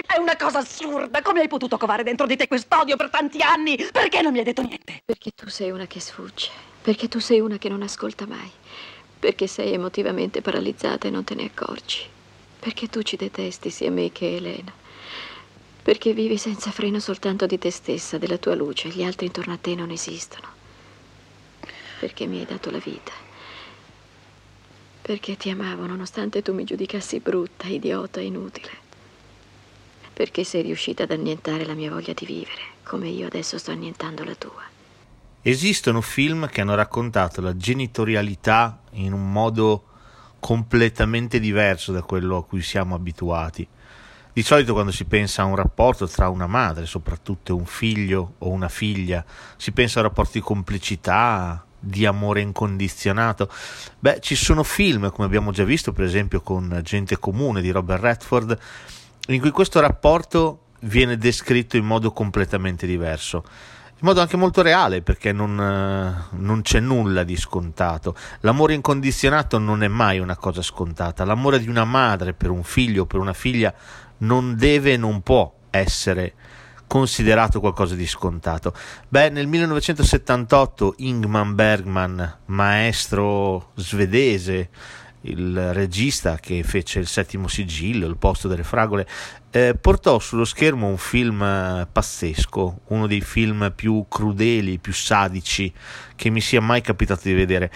[0.00, 1.20] È una cosa assurda.
[1.20, 3.76] Come hai potuto covare dentro di te quest'odio per tanti anni?
[3.76, 5.02] Perché non mi hai detto niente?
[5.04, 6.48] Perché tu sei una che sfugge.
[6.80, 8.50] Perché tu sei una che non ascolta mai.
[9.18, 12.06] Perché sei emotivamente paralizzata e non te ne accorgi.
[12.58, 14.72] Perché tu ci detesti sia me che Elena.
[15.82, 18.88] Perché vivi senza freno soltanto di te stessa, della tua luce.
[18.88, 20.48] Gli altri intorno a te non esistono.
[22.00, 23.12] Perché mi hai dato la vita.
[25.02, 28.81] Perché ti amavo nonostante tu mi giudicassi brutta, idiota, inutile.
[30.22, 34.22] Perché sei riuscita ad annientare la mia voglia di vivere, come io adesso sto annientando
[34.22, 34.62] la tua.
[35.42, 39.82] Esistono film che hanno raccontato la genitorialità in un modo
[40.38, 43.66] completamente diverso da quello a cui siamo abituati.
[44.32, 48.50] Di solito quando si pensa a un rapporto tra una madre, soprattutto un figlio o
[48.50, 49.24] una figlia,
[49.56, 53.50] si pensa a rapporti di complicità, di amore incondizionato.
[53.98, 58.00] Beh, ci sono film, come abbiamo già visto, per esempio con Gente Comune di Robert
[58.00, 58.58] Redford,
[59.28, 63.44] in cui questo rapporto viene descritto in modo completamente diverso
[64.02, 68.16] in modo anche molto reale perché non, eh, non, c'è nulla di scontato.
[68.40, 71.24] L'amore incondizionato non è mai una cosa scontata.
[71.24, 73.72] L'amore di una madre per un figlio o per una figlia
[74.18, 76.34] non deve e non può essere
[76.88, 78.74] considerato qualcosa di scontato.
[79.08, 84.68] Beh, nel 1978 Ingman Bergman, maestro svedese,
[85.22, 89.06] il regista che fece il settimo sigillo, il posto delle fragole,
[89.50, 95.72] eh, portò sullo schermo un film eh, pazzesco, uno dei film più crudeli, più sadici
[96.16, 97.70] che mi sia mai capitato di vedere.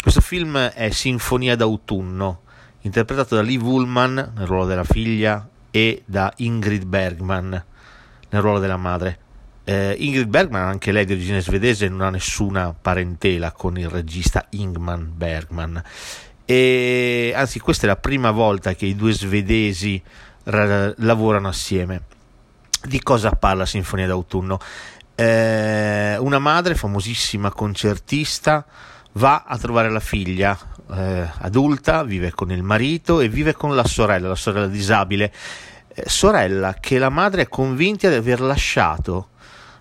[0.00, 2.42] Questo film è Sinfonia d'autunno,
[2.82, 7.64] interpretato da Lee Woolman nel ruolo della figlia e da Ingrid Bergman
[8.28, 9.18] nel ruolo della madre.
[9.64, 14.46] Eh, Ingrid Bergman, anche lei di origine svedese, non ha nessuna parentela con il regista
[14.50, 15.82] Ingman Bergman
[16.46, 20.00] e anzi questa è la prima volta che i due svedesi
[20.44, 22.02] ra- lavorano assieme.
[22.84, 24.60] Di cosa parla Sinfonia d'autunno?
[25.16, 28.64] Eh, una madre famosissima concertista
[29.14, 30.56] va a trovare la figlia
[30.92, 35.32] eh, adulta, vive con il marito e vive con la sorella, la sorella disabile,
[35.88, 39.30] eh, sorella che la madre è convinta di aver lasciato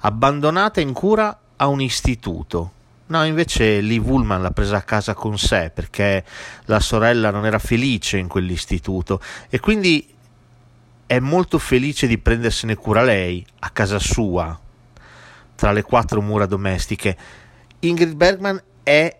[0.00, 2.72] abbandonata in cura a un istituto
[3.08, 6.24] No, invece Lee Woolman l'ha presa a casa con sé perché
[6.66, 10.14] la sorella non era felice in quell'istituto e quindi
[11.06, 14.58] è molto felice di prendersene cura lei a casa sua,
[15.54, 17.16] tra le quattro mura domestiche.
[17.78, 19.18] Ingrid Bergman è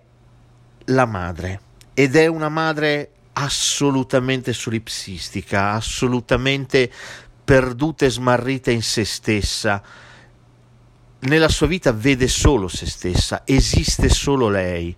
[0.84, 1.60] la madre
[1.94, 6.93] ed è una madre assolutamente solipsistica, assolutamente
[7.43, 9.82] perduta e smarrita in se stessa
[11.21, 14.95] nella sua vita vede solo se stessa, esiste solo lei.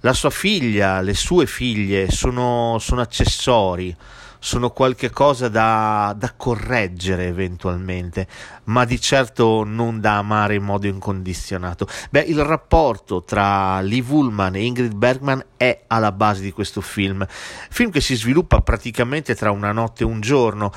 [0.00, 3.94] La sua figlia, le sue figlie sono, sono accessori,
[4.38, 8.26] sono qualche cosa da, da, correggere eventualmente,
[8.64, 11.86] ma di certo non da amare in modo incondizionato.
[12.08, 17.24] Beh, il rapporto tra Lee Woolman e Ingrid Bergman è alla base di questo film,
[17.28, 20.72] film che si sviluppa praticamente tra una notte e un giorno,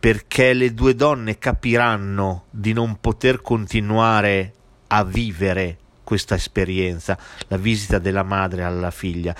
[0.00, 4.54] perché le due donne capiranno di non poter continuare
[4.86, 7.18] a vivere questa esperienza,
[7.48, 9.36] la visita della madre alla figlia.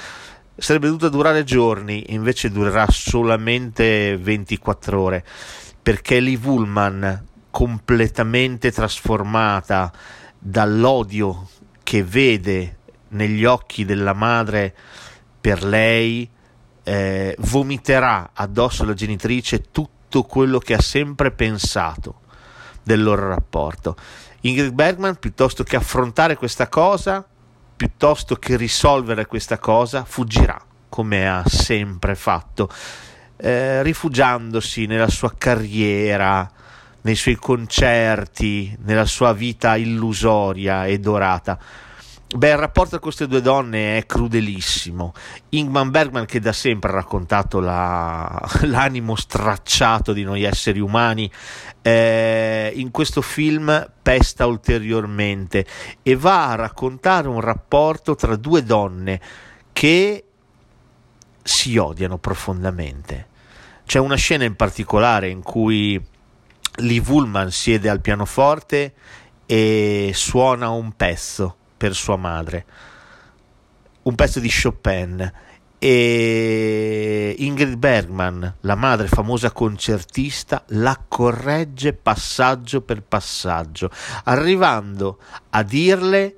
[0.54, 5.24] Sarebbe dovuta durare giorni, invece durerà solamente 24 ore,
[5.80, 9.90] perché Lee Woolman, completamente trasformata
[10.38, 11.48] dall'odio
[11.82, 12.76] che vede
[13.08, 14.74] negli occhi della madre
[15.40, 16.28] per lei,
[16.82, 22.22] eh, vomiterà addosso alla genitrice tutto tutto quello che ha sempre pensato
[22.82, 23.94] del loro rapporto.
[24.40, 27.24] Ingrid Bergman, piuttosto che affrontare questa cosa,
[27.76, 32.68] piuttosto che risolvere questa cosa, fuggirà, come ha sempre fatto,
[33.36, 36.50] eh, rifugiandosi nella sua carriera,
[37.02, 41.56] nei suoi concerti, nella sua vita illusoria e dorata
[42.32, 45.14] Beh, il rapporto tra queste due donne è crudelissimo.
[45.48, 51.28] Ingman Bergman, che da sempre ha raccontato la, l'animo stracciato di noi esseri umani,
[51.82, 55.66] eh, in questo film pesta ulteriormente
[56.04, 59.20] e va a raccontare un rapporto tra due donne
[59.72, 60.24] che
[61.42, 63.26] si odiano profondamente.
[63.84, 66.00] C'è una scena in particolare in cui
[66.76, 68.94] Lee Woolman siede al pianoforte
[69.46, 72.66] e suona un pezzo per sua madre.
[74.02, 75.32] un pezzo di Chopin
[75.78, 83.90] e Ingrid Bergman, la madre famosa concertista, la corregge passaggio per passaggio,
[84.24, 85.18] arrivando
[85.50, 86.34] a dirle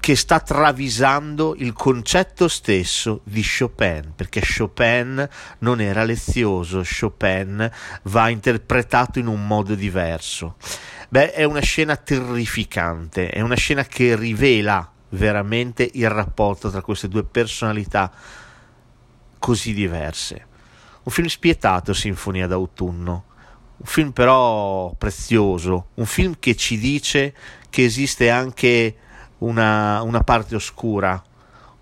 [0.00, 5.28] che sta travisando il concetto stesso di Chopin, perché Chopin
[5.58, 7.70] non era lezioso, Chopin
[8.04, 10.56] va interpretato in un modo diverso.
[11.12, 17.06] Beh, è una scena terrificante, è una scena che rivela veramente il rapporto tra queste
[17.08, 18.10] due personalità
[19.38, 20.46] così diverse.
[21.02, 23.24] Un film spietato, Sinfonia d'autunno,
[23.76, 27.34] un film però prezioso, un film che ci dice
[27.68, 28.96] che esiste anche
[29.40, 31.22] una, una parte oscura,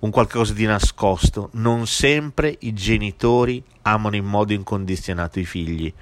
[0.00, 1.50] un qualcosa di nascosto.
[1.52, 5.94] Non sempre i genitori amano in modo incondizionato i figli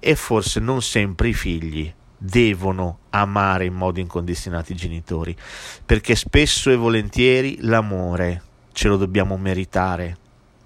[0.00, 5.36] e forse non sempre i figli devono amare in modo incondizionato i genitori,
[5.84, 8.42] perché spesso e volentieri l'amore
[8.72, 10.16] ce lo dobbiamo meritare,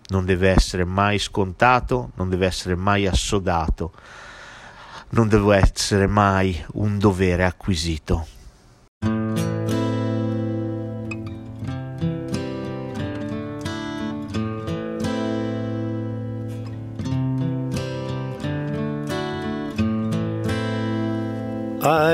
[0.08, 3.92] non deve essere mai scontato, non deve essere mai assodato,
[5.10, 8.26] non deve essere mai un dovere acquisito.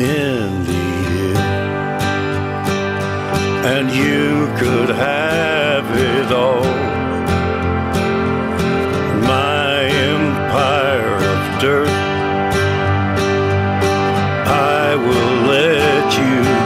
[0.00, 1.38] in the end.
[3.64, 6.64] And you could have it all.
[9.26, 11.88] My empire of dirt.
[14.48, 16.65] I will let you